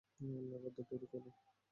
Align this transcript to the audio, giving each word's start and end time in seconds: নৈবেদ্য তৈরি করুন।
নৈবেদ্য 0.21 0.79
তৈরি 0.89 1.07
করুন। 1.07 1.31